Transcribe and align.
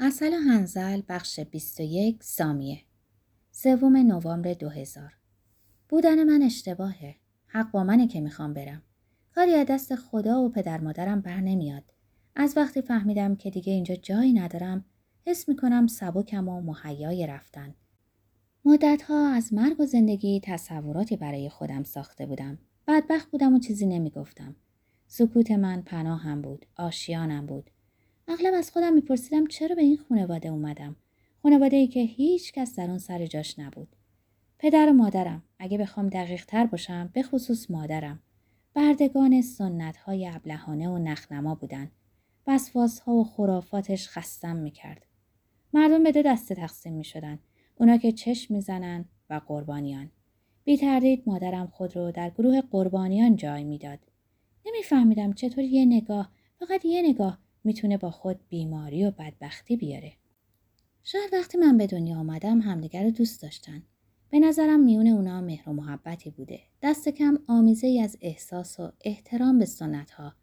اصل 0.00 0.32
هنزل 0.32 1.02
بخش 1.08 1.40
21 1.40 2.22
سامیه. 2.22 2.80
سوم 3.50 3.96
نوامبر 3.96 4.54
2000 4.54 5.12
بودن 5.88 6.24
من 6.24 6.42
اشتباهه. 6.42 7.16
حق 7.46 7.70
با 7.70 7.84
منه 7.84 8.06
که 8.06 8.20
می‌خوام 8.20 8.54
برم. 8.54 8.82
کاری 9.34 9.54
از 9.54 9.66
دست 9.66 9.94
خدا 9.94 10.40
و 10.40 10.48
پدر 10.48 10.80
مادرم 10.80 11.20
بر 11.20 11.40
نمیاد. 11.40 11.84
از 12.36 12.56
وقتی 12.56 12.82
فهمیدم 12.82 13.36
که 13.36 13.50
دیگه 13.50 13.72
اینجا 13.72 13.94
جایی 13.94 14.32
ندارم 14.32 14.84
حس 15.26 15.48
می‌کنم 15.48 15.86
سبکم 15.86 16.48
و 16.48 16.60
مهیای 16.60 17.26
رفتن. 17.26 17.74
مدتها 18.64 19.28
از 19.28 19.54
مرگ 19.54 19.80
و 19.80 19.86
زندگی 19.86 20.40
تصوراتی 20.44 21.16
برای 21.16 21.48
خودم 21.48 21.82
ساخته 21.82 22.26
بودم. 22.26 22.58
بدبخت 22.88 23.30
بودم 23.30 23.54
و 23.54 23.58
چیزی 23.58 23.86
نمی‌گفتم. 23.86 24.56
سکوت 25.06 25.50
من 25.50 25.82
پناهم 25.82 26.42
بود. 26.42 26.66
آشیانم 26.76 27.46
بود. 27.46 27.70
اغلب 28.28 28.54
از 28.54 28.70
خودم 28.70 28.92
میپرسیدم 28.92 29.46
چرا 29.46 29.74
به 29.74 29.82
این 29.82 29.96
خانواده 29.96 30.48
اومدم. 30.48 30.96
خانواده 31.42 31.76
ای 31.76 31.86
که 31.86 32.00
هیچ 32.00 32.52
کس 32.52 32.76
در 32.76 32.88
اون 32.88 32.98
سر 32.98 33.26
جاش 33.26 33.58
نبود. 33.58 33.96
پدر 34.58 34.90
و 34.90 34.92
مادرم 34.92 35.42
اگه 35.58 35.78
بخوام 35.78 36.08
دقیق 36.08 36.44
تر 36.44 36.66
باشم 36.66 37.10
به 37.12 37.22
خصوص 37.22 37.70
مادرم. 37.70 38.22
بردگان 38.74 39.42
سنت 39.42 39.96
های 39.96 40.28
ابلهانه 40.28 40.88
و 40.88 40.98
نخنما 40.98 41.54
بودن. 41.54 41.90
وسواس 42.46 43.00
ها 43.00 43.12
و 43.12 43.24
خرافاتش 43.24 44.08
خستم 44.08 44.56
می‌کرد. 44.56 45.06
مردم 45.72 46.02
به 46.02 46.12
دو 46.12 46.22
دسته 46.22 46.54
تقسیم 46.54 46.92
می‌شدن. 46.92 47.38
اونا 47.74 47.96
که 47.96 48.12
چشم 48.12 48.54
می‌زنن 48.54 49.04
و 49.30 49.40
قربانیان. 49.46 50.10
بی 50.64 50.76
تردید 50.76 51.22
مادرم 51.26 51.66
خود 51.66 51.96
رو 51.96 52.12
در 52.12 52.30
گروه 52.30 52.60
قربانیان 52.60 53.36
جای 53.36 53.64
می‌داد. 53.64 53.98
نمیفهمیدم 54.66 55.32
چطور 55.32 55.64
یه 55.64 55.84
نگاه 55.84 56.30
فقط 56.58 56.84
یه 56.84 57.02
نگاه 57.02 57.38
می‌تونه 57.64 57.96
با 57.96 58.10
خود 58.10 58.40
بیماری 58.48 59.04
و 59.04 59.10
بدبختی 59.10 59.76
بیاره. 59.76 60.12
شاید 61.04 61.32
وقتی 61.32 61.58
من 61.58 61.78
به 61.78 61.86
دنیا 61.86 62.18
آمدم 62.18 62.60
همدیگر 62.60 63.04
رو 63.04 63.10
دوست 63.10 63.42
داشتن. 63.42 63.82
به 64.30 64.38
نظرم 64.38 64.80
میون 64.80 65.06
اونا 65.06 65.40
مهر 65.40 65.68
و 65.68 65.72
محبتی 65.72 66.30
بوده. 66.30 66.60
دست 66.82 67.08
کم 67.08 67.38
آمیزه 67.48 67.86
ای 67.86 68.00
از 68.00 68.16
احساس 68.20 68.80
و 68.80 68.92
احترام 69.04 69.58
به 69.58 69.64
سنت 69.64 70.10
ها. 70.10 70.34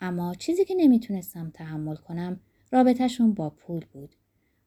اما 0.00 0.34
چیزی 0.34 0.64
که 0.64 0.74
نمی‌تونستم 0.74 1.50
تحمل 1.50 1.96
کنم 1.96 2.40
رابطهشون 2.72 3.34
با 3.34 3.50
پول 3.50 3.84
بود. 3.92 4.16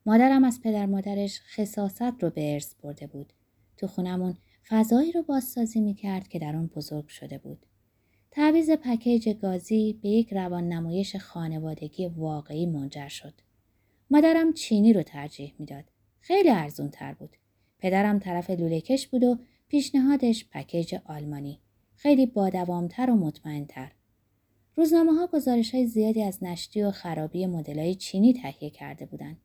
مادرم 0.06 0.44
از 0.44 0.60
پدر 0.60 0.86
مادرش 0.86 1.40
خصاست 1.40 2.22
رو 2.22 2.30
به 2.30 2.52
ارث 2.52 2.74
برده 2.74 3.06
بود. 3.06 3.32
تو 3.76 3.86
خونمون 3.86 4.36
فضایی 4.68 5.12
رو 5.12 5.22
بازسازی 5.22 5.80
می‌کرد 5.80 6.28
که 6.28 6.38
در 6.38 6.56
اون 6.56 6.66
بزرگ 6.66 7.08
شده 7.08 7.38
بود. 7.38 7.66
تعویز 8.36 8.70
پکیج 8.70 9.28
گازی 9.28 9.98
به 10.02 10.08
یک 10.08 10.32
روان 10.32 10.68
نمایش 10.68 11.16
خانوادگی 11.16 12.06
واقعی 12.06 12.66
منجر 12.66 13.08
شد. 13.08 13.34
مادرم 14.10 14.52
چینی 14.52 14.92
رو 14.92 15.02
ترجیح 15.02 15.54
می‌داد. 15.58 15.84
خیلی 16.20 16.50
ارزون 16.50 16.90
تر 16.90 17.14
بود. 17.14 17.36
پدرم 17.78 18.18
طرف 18.18 18.50
لولهکش 18.50 19.06
بود 19.06 19.24
و 19.24 19.38
پیشنهادش 19.68 20.48
پکیج 20.52 20.94
آلمانی. 21.04 21.60
خیلی 21.96 22.26
بادوامتر 22.26 23.10
و 23.10 23.14
مطمئنتر. 23.14 23.92
روزنامه 24.76 25.12
ها 25.12 25.26
گزارش 25.26 25.74
های 25.74 25.86
زیادی 25.86 26.22
از 26.22 26.44
نشتی 26.44 26.82
و 26.82 26.90
خرابی 26.90 27.46
مدل 27.46 27.92
چینی 27.92 28.32
تهیه 28.32 28.70
کرده 28.70 29.06
بودند. 29.06 29.36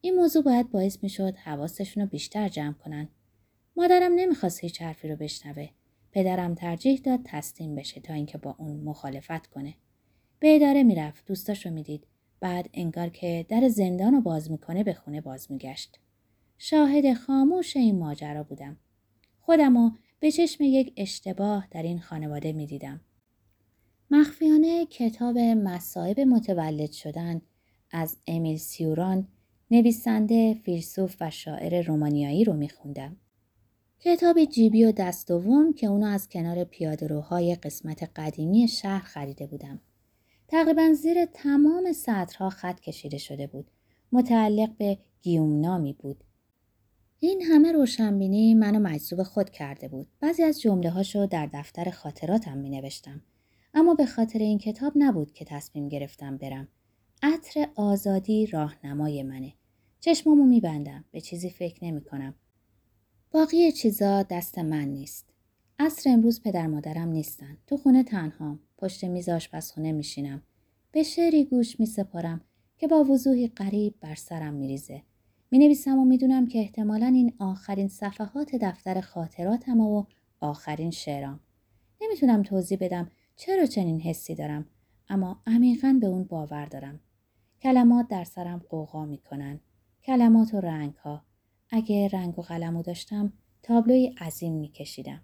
این 0.00 0.14
موضوع 0.14 0.42
باید 0.42 0.70
باعث 0.70 1.02
می 1.02 1.08
شد 1.08 1.36
حواستشون 1.36 2.02
رو 2.02 2.08
بیشتر 2.08 2.48
جمع 2.48 2.72
کنن. 2.72 3.08
مادرم 3.76 4.12
نمی‌خواست 4.16 4.60
هیچ 4.60 4.82
حرفی 4.82 5.08
رو 5.08 5.16
بشنوه. 5.16 5.68
پدرم 6.14 6.54
ترجیح 6.54 7.00
داد 7.04 7.20
تسلیم 7.24 7.74
بشه 7.74 8.00
تا 8.00 8.14
اینکه 8.14 8.38
با 8.38 8.56
اون 8.58 8.80
مخالفت 8.80 9.46
کنه. 9.46 9.74
به 10.40 10.54
اداره 10.54 10.82
می‌رفت 10.82 11.26
دوستاشو 11.26 11.70
می‌دید 11.70 12.06
بعد 12.40 12.70
انگار 12.74 13.08
که 13.08 13.46
در 13.48 13.68
زندان 13.68 14.14
رو 14.14 14.20
باز 14.20 14.50
می‌کنه 14.50 14.84
به 14.84 14.94
خونه 14.94 15.20
باز 15.20 15.52
میگشت. 15.52 15.98
شاهد 16.58 17.14
خاموش 17.14 17.76
این 17.76 17.98
ماجرا 17.98 18.42
بودم. 18.42 18.76
خودمو 19.40 19.90
به 20.20 20.30
چشم 20.30 20.64
یک 20.64 20.92
اشتباه 20.96 21.68
در 21.70 21.82
این 21.82 22.00
خانواده 22.00 22.52
می‌دیدم. 22.52 23.00
مخفیانه 24.10 24.86
کتاب 24.86 25.38
مصائب 25.38 26.20
متولد 26.20 26.90
شدن 26.92 27.42
از 27.90 28.16
امیل 28.26 28.56
سیوران 28.56 29.28
نویسنده 29.70 30.54
فیلسوف 30.54 31.16
و 31.20 31.30
شاعر 31.30 31.82
رومانیایی 31.82 32.44
رو 32.44 32.52
میخوندم. 32.52 33.16
کتاب 34.06 34.44
جیبی 34.44 34.84
و 34.84 34.92
دست 34.92 35.28
دوم 35.28 35.72
که 35.72 35.86
اونو 35.86 36.06
از 36.06 36.28
کنار 36.28 36.64
پیادهروهای 36.64 37.54
قسمت 37.54 38.10
قدیمی 38.16 38.68
شهر 38.68 39.04
خریده 39.04 39.46
بودم. 39.46 39.80
تقریبا 40.48 40.92
زیر 40.92 41.24
تمام 41.24 41.92
سطرها 41.92 42.50
خط 42.50 42.80
کشیده 42.80 43.18
شده 43.18 43.46
بود. 43.46 43.70
متعلق 44.12 44.76
به 44.76 44.98
گیومنامی 45.22 45.92
بود. 45.92 46.24
این 47.20 47.42
همه 47.42 47.72
روشنبینی 47.72 48.54
منو 48.54 48.78
مجذوب 48.78 49.22
خود 49.22 49.50
کرده 49.50 49.88
بود. 49.88 50.06
بعضی 50.20 50.42
از 50.42 50.60
جمله 50.60 50.90
هاشو 50.90 51.26
در 51.26 51.48
دفتر 51.52 51.90
خاطراتم 51.90 52.58
می 52.58 52.70
نوشتم. 52.70 53.22
اما 53.74 53.94
به 53.94 54.06
خاطر 54.06 54.38
این 54.38 54.58
کتاب 54.58 54.92
نبود 54.96 55.32
که 55.32 55.44
تصمیم 55.44 55.88
گرفتم 55.88 56.36
برم. 56.36 56.68
عطر 57.22 57.68
آزادی 57.74 58.46
راهنمای 58.46 59.22
منه. 59.22 59.52
چشمامو 60.00 60.44
میبندم. 60.44 61.04
به 61.10 61.20
چیزی 61.20 61.50
فکر 61.50 61.84
نمی 61.84 62.00
کنم. 62.00 62.34
باقی 63.34 63.72
چیزا 63.72 64.22
دست 64.22 64.58
من 64.58 64.84
نیست. 64.84 65.30
عصر 65.78 66.10
امروز 66.10 66.42
پدر 66.42 66.66
مادرم 66.66 67.08
نیستن. 67.08 67.56
تو 67.66 67.76
خونه 67.76 68.02
تنهام. 68.02 68.58
پشت 68.78 69.04
میز 69.04 69.28
آشپزخونه 69.28 69.92
میشینم. 69.92 70.42
به 70.92 71.02
شعری 71.02 71.44
گوش 71.44 71.80
می 71.80 71.86
سپارم 71.86 72.40
که 72.76 72.86
با 72.88 73.04
وضوحی 73.04 73.48
قریب 73.48 73.94
بر 74.00 74.14
سرم 74.14 74.54
میریزه. 74.54 75.02
می 75.50 75.58
نویسم 75.58 75.98
و 75.98 76.04
می‌دونم 76.04 76.46
که 76.46 76.58
احتمالا 76.58 77.06
این 77.06 77.32
آخرین 77.38 77.88
صفحات 77.88 78.56
دفتر 78.60 79.00
خاطراتم 79.00 79.80
و 79.80 80.04
آخرین 80.40 80.90
شعرام. 80.90 81.40
نمی‌تونم 82.00 82.42
توضیح 82.42 82.78
بدم 82.80 83.10
چرا 83.36 83.66
چنین 83.66 84.00
حسی 84.00 84.34
دارم 84.34 84.66
اما 85.08 85.42
عمیقا 85.46 85.98
به 86.00 86.06
اون 86.06 86.24
باور 86.24 86.66
دارم. 86.66 87.00
کلمات 87.62 88.08
در 88.08 88.24
سرم 88.24 88.62
قوقا 88.68 89.04
می‌کنن. 89.04 89.60
کلمات 90.04 90.54
و 90.54 90.60
رنگ 90.60 90.94
ها. 90.94 91.22
اگه 91.76 92.08
رنگ 92.08 92.38
و 92.38 92.42
قلمو 92.42 92.82
داشتم 92.82 93.32
تابلوی 93.62 94.06
عظیم 94.06 94.52
میکشیدم. 94.52 95.20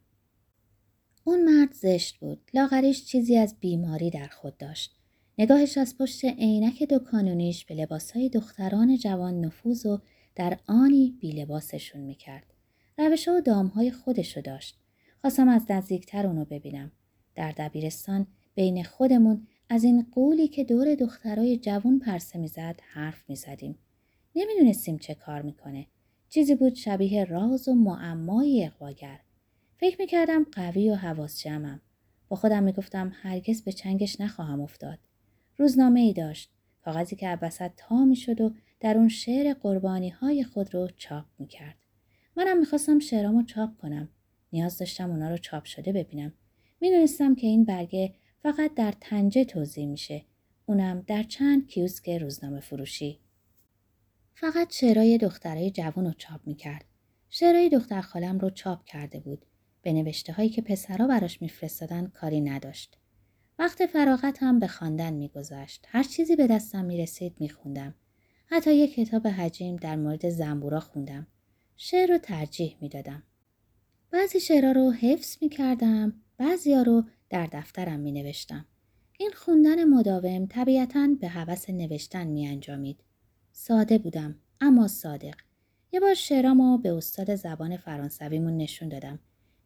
اون 1.25 1.44
مرد 1.44 1.72
زشت 1.72 2.19
بود. 2.19 2.50
لاغریش 2.55 3.05
چیزی 3.05 3.37
از 3.37 3.56
بیماری 3.61 4.11
در 4.11 4.27
خود 4.27 4.56
داشت. 4.56 4.97
نگاهش 5.38 5.78
از 5.78 5.99
پشت 5.99 6.25
عینک 6.25 6.83
دکانونیش 6.83 7.65
به 7.65 7.75
لباسهای 7.75 8.28
دختران 8.28 8.97
جوان 8.97 9.41
نفوذ 9.41 9.87
و 9.87 9.99
در 10.34 10.59
آنی 10.66 11.16
بی 11.21 11.33
لباسشون 11.33 12.00
می‌کرد. 12.00 12.55
روش 12.99 13.28
و 13.28 13.41
دامهای 13.41 13.91
خودشو 13.91 14.41
داشت. 14.41 14.78
خواستم 15.21 15.49
از 15.49 15.71
نزدیکتر 15.71 16.27
اونو 16.27 16.44
ببینم. 16.44 16.93
در 17.34 17.53
دبیرستان 17.53 18.27
بین 18.55 18.84
خودمون 18.84 19.47
از 19.69 19.84
این 19.84 20.06
قولی 20.12 20.49
که 20.49 20.65
دور 20.65 20.94
دخترای 20.94 21.56
جوان 21.56 21.99
پرسه 21.99 22.38
می‌زد 22.38 22.81
حرف 22.93 23.25
می‌زدیم. 23.28 23.78
نمی‌دونستیم 24.37 24.99
چه 24.99 25.15
کار 25.15 25.43
می‌کنه. 25.43 25.87
چیزی 26.33 26.55
بود 26.55 26.75
شبیه 26.75 27.25
راز 27.25 27.69
و 27.69 27.75
معمای 27.75 28.65
اقواگر. 28.65 29.21
فکر 29.81 29.97
می‌کردم 29.99 30.47
قوی 30.53 30.91
و 30.91 30.95
حواس 30.95 31.41
جمعم. 31.41 31.81
با 32.29 32.37
خودم 32.37 32.63
می‌گفتم 32.63 33.13
هرگز 33.15 33.63
به 33.63 33.73
چنگش 33.73 34.21
نخواهم 34.21 34.61
افتاد. 34.61 34.99
روزنامه 35.57 36.01
ای 36.01 36.13
داشت. 36.13 36.51
کاغذی 36.85 37.17
که 37.17 37.29
عبست 37.29 37.77
تا 37.77 38.05
می‌شد 38.05 38.41
و 38.41 38.55
در 38.81 38.97
اون 38.97 39.09
شعر 39.09 39.55
قربانی 39.55 40.09
های 40.09 40.45
خود 40.45 40.75
رو 40.75 40.89
چاپ 40.97 41.25
می‌کرد. 41.39 41.77
منم 42.37 42.59
می‌خواستم 42.59 42.99
شعرامو 42.99 43.43
چاپ 43.43 43.77
کنم. 43.77 44.09
نیاز 44.53 44.79
داشتم 44.79 45.11
اونا 45.11 45.31
رو 45.31 45.37
چاپ 45.37 45.65
شده 45.65 45.93
ببینم. 45.93 46.33
می‌دونستم 46.81 47.35
که 47.35 47.47
این 47.47 47.65
برگه 47.65 48.15
فقط 48.43 48.75
در 48.75 48.95
تنجه 49.01 49.45
توضیح 49.45 49.87
میشه. 49.87 50.25
اونم 50.67 51.05
در 51.07 51.23
چند 51.23 51.69
کیوسک 51.69 52.09
روزنامه 52.09 52.61
فروشی. 52.61 53.19
فقط 54.41 54.73
شعرهای 54.73 55.19
دخترای 55.19 55.70
جوان 55.70 56.06
رو 56.06 56.12
چاپ 56.12 56.41
می‌کرد. 56.47 56.85
شعرهای 57.29 57.69
دختر 57.69 58.00
خالم 58.00 58.38
رو 58.38 58.50
چاپ 58.50 58.85
کرده 58.85 59.20
بود. 59.20 59.47
به 59.82 59.93
نوشته 59.93 60.32
هایی 60.32 60.49
که 60.49 60.62
پسرها 60.62 61.06
براش 61.06 61.43
میفرستادن 61.43 62.06
کاری 62.06 62.41
نداشت. 62.41 62.99
وقت 63.59 63.87
فراغت 63.87 64.43
هم 64.43 64.59
به 64.59 64.67
خواندن 64.67 65.12
میگذشت. 65.12 65.85
هر 65.88 66.03
چیزی 66.03 66.37
به 66.37 66.47
دستم 66.47 66.85
می‌رسید 66.85 67.37
میخوندم. 67.41 67.94
حتی 68.47 68.75
یک 68.75 68.94
کتاب 68.94 69.26
حجیم 69.26 69.76
در 69.76 69.97
مورد 69.97 70.29
زنبورا 70.29 70.81
خوندم. 70.81 71.26
شعر 71.76 72.09
رو 72.09 72.19
ترجیح 72.19 72.76
می‌دادم. 72.81 73.23
بعضی 74.11 74.41
شعرها 74.41 74.73
رو 74.73 74.93
حفظ 74.93 75.37
می‌کردم. 75.43 76.23
بعضی 76.38 76.75
رو 76.75 77.05
در 77.31 77.47
دفترم 77.53 78.00
می 78.00 78.12
نوشتم. 78.12 78.67
این 79.19 79.31
خوندن 79.37 79.85
مداوم 79.85 80.47
طبیعتا 80.47 81.09
به 81.20 81.29
هوس 81.29 81.70
نوشتن 81.70 82.26
می 82.26 82.47
انجامید. 82.47 83.03
ساده 83.62 83.99
بودم 83.99 84.35
اما 84.61 84.89
صادق. 84.89 85.35
یه 85.93 86.01
بار 86.01 86.15
شعرامو 86.15 86.79
به 86.79 86.93
استاد 86.93 87.35
زبان 87.35 87.77
فرانسویمون 87.77 88.57
نشون 88.57 88.89
دادم. 88.89 89.19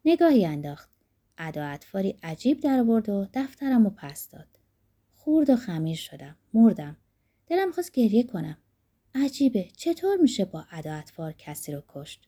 نگاهی 0.05 0.45
انداخت. 0.45 0.89
ادا 1.37 1.65
اطفاری 1.65 2.19
عجیب 2.23 2.59
در 2.59 2.79
آورد 2.79 3.09
و 3.09 3.27
دفترم 3.33 3.89
پس 3.89 4.29
داد. 4.29 4.47
خورد 5.13 5.49
و 5.49 5.55
خمیر 5.55 5.97
شدم. 5.97 6.35
مردم. 6.53 6.97
دلم 7.47 7.71
خواست 7.71 7.91
گریه 7.91 8.23
کنم. 8.23 8.57
عجیبه 9.15 9.67
چطور 9.77 10.17
میشه 10.17 10.45
با 10.45 10.65
ادا 10.71 10.93
اطفار 10.93 11.31
کسی 11.31 11.71
رو 11.71 11.83
کشت 11.87 12.27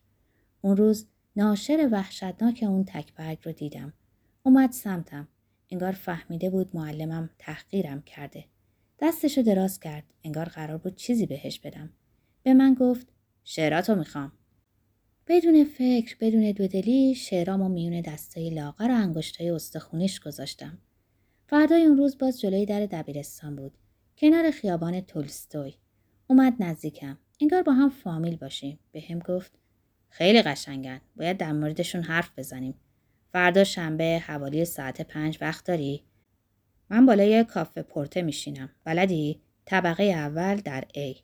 اون 0.62 0.78
روز 0.78 1.08
ناشر 1.36 1.90
وحشتناک 1.92 2.60
اون 2.68 2.84
تکبرگ 2.84 3.38
رو 3.44 3.52
دیدم 3.52 3.94
اومد 4.44 4.72
سمتم 4.72 5.28
انگار 5.72 5.92
فهمیده 5.92 6.50
بود 6.50 6.76
معلمم 6.76 7.30
تحقیرم 7.40 8.02
کرده 8.02 8.46
دستشو 9.00 9.42
دراز 9.42 9.80
کرد. 9.80 10.04
انگار 10.24 10.46
قرار 10.46 10.78
بود 10.78 10.96
چیزی 10.96 11.26
بهش 11.26 11.60
بدم. 11.60 11.90
به 12.44 12.54
من 12.54 12.74
گفت 12.74 13.08
شعراتو 13.44 13.96
می‌خوام. 13.96 14.32
بدون 15.28 15.64
فکر 15.64 16.18
بدون 16.20 16.52
دودلی 16.52 17.16
شعرام 17.16 17.62
و 17.62 17.70
میون 17.70 18.02
دستای 18.02 18.50
لاغر 18.50 18.92
و 18.92 18.96
انگشتای 18.96 19.50
استخونیش 19.50 20.20
گذاشتم. 20.20 20.78
فردای 21.48 21.86
اون 21.86 21.98
روز 21.98 22.18
باز 22.18 22.40
جلوی 22.42 22.66
در 22.66 22.86
دبیرستان 22.86 23.56
بود. 23.56 23.78
کنار 24.18 24.52
خیابان 24.52 25.02
تولستوی. 25.02 25.74
اومد 26.28 26.54
نزدیکم. 26.60 27.18
انگار 27.42 27.64
با 27.64 27.74
هم 27.74 27.90
فامیل 27.90 28.36
باشیم. 28.36 28.80
به 28.92 29.04
هم 29.10 29.20
گفت 29.20 29.52
خیلی 30.10 30.42
قشنگن. 30.42 31.02
باید 31.16 31.38
در 31.38 31.52
موردشون 31.52 32.02
حرف 32.02 32.32
بزنیم. 32.38 32.76
فردا 33.34 33.64
شنبه 33.64 34.24
حوالی 34.26 34.66
ساعت 34.66 35.02
پنج 35.02 35.38
وقت 35.42 35.66
داری؟ 35.66 36.04
من 36.90 37.06
بالای 37.06 37.44
کافه 37.44 37.82
پورته 37.82 38.22
میشینم 38.22 38.70
بلدی 38.84 39.42
طبقه 39.66 40.04
اول 40.04 40.56
در 40.56 40.86
A 40.94 41.18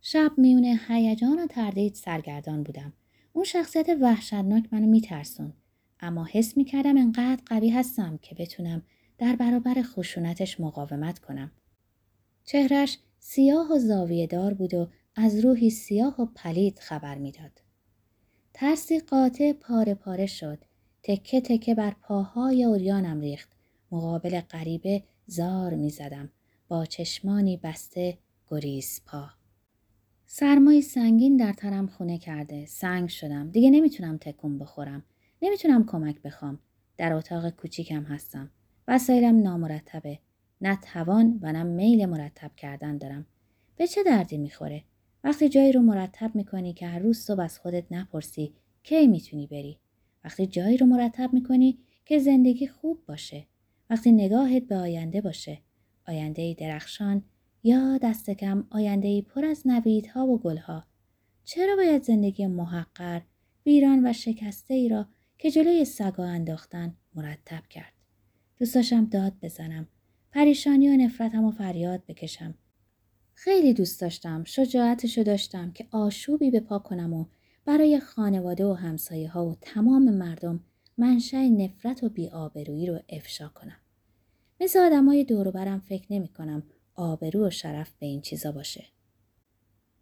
شب 0.00 0.32
میونه 0.36 0.80
هیجان 0.88 1.38
و 1.38 1.46
تردید 1.46 1.94
سرگردان 1.94 2.62
بودم 2.62 2.92
اون 3.32 3.44
شخصیت 3.44 3.86
وحشتناک 4.00 4.64
منو 4.72 4.86
میترسون 4.86 5.52
اما 6.00 6.24
حس 6.32 6.56
می‌کردم 6.56 6.96
انقدر 6.96 7.42
قوی 7.46 7.70
هستم 7.70 8.18
که 8.22 8.34
بتونم 8.34 8.82
در 9.18 9.36
برابر 9.36 9.82
خشونتش 9.82 10.60
مقاومت 10.60 11.18
کنم 11.18 11.50
چهرش 12.44 12.98
سیاه 13.18 13.72
و 13.72 13.78
زاویه 13.78 14.26
دار 14.26 14.54
بود 14.54 14.74
و 14.74 14.88
از 15.16 15.44
روحی 15.44 15.70
سیاه 15.70 16.20
و 16.22 16.26
پلید 16.26 16.78
خبر 16.78 17.14
می‌داد. 17.14 17.62
ترسی 18.54 19.00
قاطع 19.00 19.52
پاره 19.52 19.94
پاره 19.94 20.26
شد. 20.26 20.64
تکه 21.02 21.40
تکه 21.40 21.74
بر 21.74 21.96
پاهای 22.02 22.64
اوریانم 22.64 23.20
ریخت. 23.20 23.59
مقابل 23.92 24.40
غریبه 24.40 25.02
زار 25.26 25.74
می 25.74 25.90
زدم. 25.90 26.30
با 26.68 26.84
چشمانی 26.84 27.56
بسته 27.56 28.18
گریز 28.48 29.00
پا. 29.06 29.28
سرمای 30.26 30.82
سنگین 30.82 31.36
در 31.36 31.52
ترم 31.52 31.86
خونه 31.86 32.18
کرده. 32.18 32.66
سنگ 32.66 33.08
شدم. 33.08 33.50
دیگه 33.50 33.70
نمی‌تونم 33.70 34.18
تکون 34.18 34.58
بخورم. 34.58 35.04
نمی‌تونم 35.42 35.86
کمک 35.86 36.22
بخوام. 36.22 36.58
در 36.96 37.12
اتاق 37.12 37.50
کوچیکم 37.50 38.02
هستم. 38.02 38.50
وسایلم 38.88 39.42
نامرتبه. 39.42 40.18
نه 40.60 40.78
توان 40.92 41.38
و 41.42 41.52
نه 41.52 41.62
میل 41.62 42.06
مرتب 42.06 42.56
کردن 42.56 42.98
دارم. 42.98 43.26
به 43.76 43.86
چه 43.86 44.02
دردی 44.02 44.38
می‌خوره؟ 44.38 44.84
وقتی 45.24 45.48
جایی 45.48 45.72
رو 45.72 45.80
مرتب 45.80 46.34
می‌کنی 46.34 46.72
که 46.72 46.86
هر 46.86 46.98
روز 46.98 47.18
صبح 47.18 47.40
از 47.40 47.58
خودت 47.58 47.84
نپرسی 47.90 48.54
کی 48.82 49.06
می‌تونی 49.06 49.46
بری؟ 49.46 49.78
وقتی 50.24 50.46
جایی 50.46 50.76
رو 50.76 50.86
مرتب 50.86 51.30
می‌کنی 51.32 51.78
که 52.04 52.18
زندگی 52.18 52.66
خوب 52.66 52.98
باشه. 53.06 53.46
وقتی 53.90 54.12
نگاهت 54.12 54.62
به 54.62 54.76
آینده 54.76 55.20
باشه. 55.20 55.58
آینده 56.08 56.54
درخشان 56.58 57.22
یا 57.62 57.98
دست 57.98 58.30
کم 58.30 58.66
آینده 58.70 59.22
پر 59.22 59.44
از 59.44 59.66
نویدها 59.66 60.26
و 60.26 60.38
گلها. 60.38 60.84
چرا 61.44 61.76
باید 61.76 62.02
زندگی 62.02 62.46
محقر، 62.46 63.20
ویران 63.66 64.06
و 64.06 64.12
شکسته 64.12 64.74
ای 64.74 64.88
را 64.88 65.06
که 65.38 65.50
جلوی 65.50 65.84
سگا 65.84 66.24
انداختن 66.24 66.96
مرتب 67.14 67.66
کرد؟ 67.70 67.92
دوست 68.58 68.74
داشتم 68.74 69.04
داد 69.04 69.32
بزنم. 69.42 69.88
پریشانی 70.32 70.88
و 70.88 70.96
نفرتم 70.96 71.44
و 71.44 71.50
فریاد 71.50 72.02
بکشم. 72.08 72.54
خیلی 73.34 73.74
دوست 73.74 74.00
داشتم 74.00 74.44
شجاعتشو 74.44 75.22
داشتم 75.22 75.72
که 75.72 75.86
آشوبی 75.90 76.50
به 76.50 76.60
پا 76.60 76.78
کنم 76.78 77.12
و 77.12 77.26
برای 77.64 78.00
خانواده 78.00 78.66
و 78.66 78.72
همسایه 78.72 79.30
ها 79.30 79.46
و 79.46 79.56
تمام 79.60 80.14
مردم 80.14 80.60
منشأ 81.00 81.36
نفرت 81.36 82.04
و 82.04 82.08
بیآبرویی 82.08 82.86
رو 82.86 82.98
افشا 83.08 83.48
کنم. 83.48 83.76
مثل 84.60 84.78
آدمای 84.78 85.24
برم 85.24 85.80
فکر 85.80 86.06
نمی 86.10 86.28
کنم 86.28 86.62
آبرو 86.94 87.46
و 87.46 87.50
شرف 87.50 87.92
به 87.98 88.06
این 88.06 88.20
چیزا 88.20 88.52
باشه. 88.52 88.84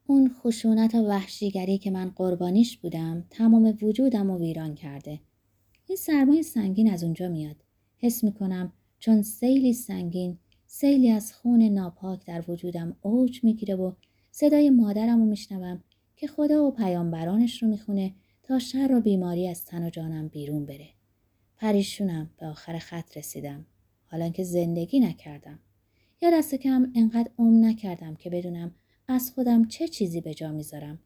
اون 0.07 0.35
خشونت 0.43 0.95
و 0.95 0.99
وحشیگری 0.99 1.79
که 1.79 1.91
من 1.91 2.11
قربانیش 2.17 2.77
بودم 2.77 3.25
تمام 3.31 3.79
وجودم 3.83 4.31
و 4.31 4.39
ویران 4.39 4.75
کرده. 4.75 5.21
این 5.87 5.97
سرمای 5.97 6.43
سنگین 6.43 6.91
از 6.91 7.05
اونجا 7.05 7.29
میاد. 7.29 7.57
حس 7.99 8.25
می‌کنم 8.25 8.73
چون 8.99 9.23
سیلی 9.23 9.73
سنگین 9.73 10.39
سیلی 10.67 11.11
از 11.11 11.33
خون 11.33 11.63
ناپاک 11.63 12.27
در 12.27 12.45
وجودم 12.49 12.97
اوج 13.03 13.45
می‌گیره 13.45 13.75
و 13.75 13.93
صدای 14.31 14.71
مادرم 14.71 15.19
رو 15.19 15.27
میشنوم 15.27 15.83
که 16.17 16.27
خدا 16.27 16.65
و 16.65 16.71
پیامبرانش 16.71 17.63
رو 17.63 17.69
می‌خونه 17.69 18.15
تا 18.49 18.59
شر 18.59 18.95
و 18.95 19.01
بیماری 19.01 19.49
از 19.49 19.65
تن 19.65 19.87
و 19.87 19.91
جانم 19.91 20.29
بیرون 20.29 20.67
بره. 20.67 20.89
پریشونم 21.57 22.31
به 22.39 22.47
آخر 22.47 22.79
خط 22.79 23.17
رسیدم. 23.17 23.67
حالا 24.07 24.29
که 24.29 24.45
زندگی 24.45 25.01
نکردم. 25.01 25.59
یا 26.23 26.31
دست 26.31 26.55
کم 26.55 26.93
انقدر 26.95 27.31
عم 27.39 27.65
نکردم 27.65 28.15
که 28.15 28.31
بدونم 28.31 28.75
از 29.09 29.33
خودم 29.35 29.65
چه 29.65 29.89
چیزی 29.89 30.21
به 30.21 30.35
جا 30.35 30.53
می‌ذارم. 30.53 30.99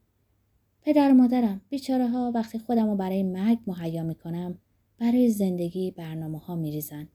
پدر 0.82 1.10
و 1.10 1.14
مادرم 1.14 1.60
بیچاره 1.68 2.08
ها 2.08 2.32
وقتی 2.34 2.58
خودم 2.58 2.90
رو 2.90 2.96
برای 2.96 3.22
مرگ 3.22 3.58
مهیا 3.66 4.02
می‌کنم 4.02 4.58
برای 4.98 5.30
زندگی 5.30 5.90
برنامه 5.90 6.38
ها 6.38 6.56
میریزن. 6.56 7.08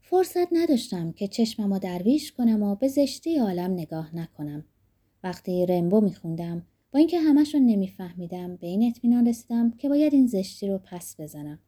فرصت 0.00 0.48
نداشتم 0.52 1.12
که 1.12 1.28
چشممو 1.28 1.78
درویش 1.78 2.32
کنم 2.32 2.62
و 2.62 2.74
به 2.74 2.88
زشتی 2.88 3.38
عالم 3.38 3.72
نگاه 3.72 4.16
نکنم. 4.16 4.64
وقتی 5.24 5.66
رمبو 5.66 6.00
میخوندم 6.00 6.66
با 6.92 6.98
اینکه 6.98 7.20
همش 7.20 7.54
رو 7.54 7.60
نمیفهمیدم 7.60 8.56
به 8.56 8.66
این 8.66 8.88
اطمینان 8.88 9.28
رسیدم 9.28 9.70
که 9.70 9.88
باید 9.88 10.14
این 10.14 10.26
زشتی 10.26 10.68
رو 10.68 10.78
پس 10.78 11.20
بزنم. 11.20 11.58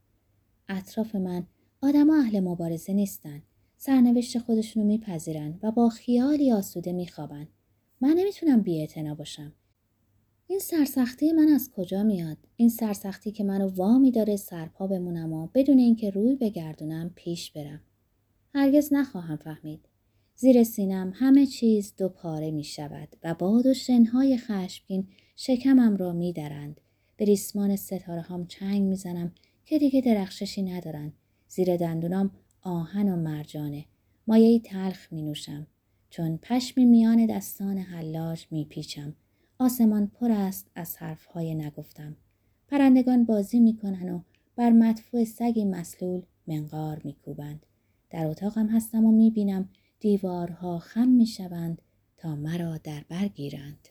اطراف 0.69 1.15
من 1.15 1.47
آدما 1.83 2.17
اهل 2.17 2.41
مبارزه 2.41 2.93
نیستن. 2.93 3.43
سرنوشت 3.77 4.39
خودشونو 4.39 4.87
میپذیرن 4.87 5.59
و 5.63 5.71
با 5.71 5.89
خیالی 5.89 6.53
آسوده 6.53 6.93
میخوابن. 6.93 7.49
من 8.01 8.15
نمی‌تونم 8.19 8.61
بی 8.61 8.89
باشم. 9.19 9.53
این 10.47 10.59
سرسختی 10.59 11.33
من 11.33 11.49
از 11.49 11.71
کجا 11.71 12.03
میاد؟ 12.03 12.37
این 12.57 12.69
سرسختی 12.69 13.33
که 13.33 13.45
منو 13.45 13.69
وامی 13.69 14.11
داره 14.11 14.37
سرپا 14.37 14.87
بمونم 14.87 15.33
و 15.33 15.49
بدون 15.55 15.79
اینکه 15.79 16.11
روی 16.11 16.37
بگردونم 16.37 17.11
پیش 17.15 17.51
برم. 17.51 17.81
هرگز 18.55 18.93
نخواهم 18.93 19.37
فهمید. 19.37 19.89
زیر 20.35 20.65
سینم 20.65 21.13
همه 21.15 21.47
چیز 21.47 21.95
دو 21.97 22.09
پاره 22.09 22.51
می 22.51 22.65
شود 22.65 23.09
و 23.23 23.35
باد 23.35 23.67
و 23.67 23.75
شنهای 23.75 24.37
خشمگین 24.37 25.09
شکمم 25.37 25.97
را 25.97 26.13
می 26.13 26.33
درند. 26.33 26.81
به 27.17 27.25
ریسمان 27.25 27.77
ستاره 27.77 28.21
هم 28.21 28.47
چنگ 28.47 28.83
می 28.83 28.97
زنم 28.97 29.33
که 29.65 29.79
دیگه 29.79 30.01
درخششی 30.01 30.63
ندارن. 30.63 31.13
زیر 31.49 31.77
دندونام 31.77 32.31
آهن 32.63 33.09
و 33.09 33.17
مرجانه. 33.17 33.85
مایه 34.27 34.59
تلخ 34.59 35.13
می 35.13 35.23
نوشم. 35.23 35.67
چون 36.11 36.39
پشمی 36.43 36.85
میان 36.85 37.27
دستان 37.27 37.79
حلاج 37.79 38.47
می 38.51 38.65
پیچم. 38.65 39.15
آسمان 39.59 40.07
پر 40.07 40.31
است 40.31 40.71
از 40.75 40.97
حرفهای 40.97 41.55
نگفتم. 41.55 42.17
پرندگان 42.69 43.25
بازی 43.25 43.61
می 43.61 43.77
کنن 43.77 44.09
و 44.09 44.21
بر 44.57 44.71
مدفوع 44.71 45.25
سگی 45.25 45.65
مسلول 45.65 46.23
منقار 46.47 47.01
می 47.05 47.13
کوبند. 47.25 47.67
در 48.11 48.27
اتاقم 48.27 48.67
هستم 48.67 49.05
و 49.05 49.13
می‌بینم 49.13 49.69
دیوارها 50.03 50.79
خم 50.79 51.09
می‌شوند 51.09 51.83
تا 52.17 52.37
مرا 52.37 52.79
در 52.79 53.05
بر 53.09 53.29
گیرند. 53.29 53.89